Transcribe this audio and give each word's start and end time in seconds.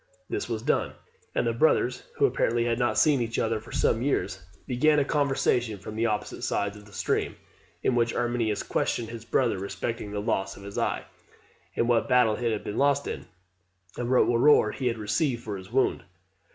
This 0.31 0.49
was 0.49 0.63
done: 0.63 0.93
and 1.35 1.45
the 1.45 1.53
brothers, 1.53 2.01
who 2.17 2.25
apparently 2.25 2.65
had 2.65 2.79
not 2.79 2.97
seen 2.97 3.21
each 3.21 3.37
other 3.37 3.59
for 3.59 3.71
some 3.71 4.01
years, 4.01 4.43
began 4.65 4.97
a 4.97 5.05
conversation 5.05 5.77
from 5.77 5.95
the 5.95 6.07
opposite 6.07 6.41
sides 6.41 6.75
of 6.75 6.85
the 6.87 6.91
stream, 6.91 7.35
in 7.83 7.93
which 7.93 8.11
Arminius 8.15 8.63
questioned 8.63 9.09
his 9.09 9.25
brother 9.25 9.59
respecting 9.59 10.09
the 10.11 10.19
loss 10.19 10.57
of 10.57 10.63
his 10.63 10.79
eye, 10.79 11.05
and 11.75 11.87
what 11.87 12.09
battle 12.09 12.33
it 12.35 12.51
had 12.51 12.63
been 12.63 12.79
lost 12.79 13.05
in, 13.07 13.27
and 13.95 14.09
what 14.09 14.21
reward 14.27 14.73
he 14.77 14.87
had 14.87 14.97
received 14.97 15.43
for 15.43 15.55
his 15.55 15.71
wound. 15.71 16.03